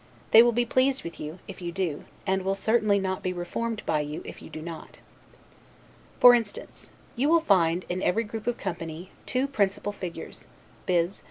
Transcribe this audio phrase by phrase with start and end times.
[0.31, 3.83] They will be pleased with you, if you do; and will certainly not be reformed
[3.85, 4.97] by you if you do not.
[6.19, 10.47] For instance: you will find, in every group of company, two principal figures,
[10.87, 11.19] viz.